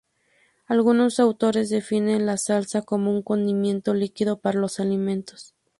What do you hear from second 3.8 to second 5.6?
líquido para los alimentos.